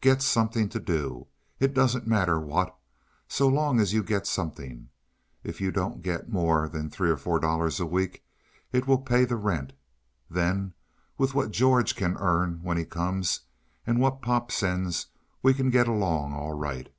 [0.00, 1.28] "Get something to do.
[1.60, 2.76] It doesn't matter what,
[3.28, 4.88] so long as you get something.
[5.44, 8.24] If you don't get more than three or four dollars a week,
[8.72, 9.74] it will pay the rent.
[10.28, 10.74] Then,
[11.16, 13.42] with what George can earn, when he comes,
[13.86, 15.06] and what Pop sends,
[15.44, 16.92] we can get along all right.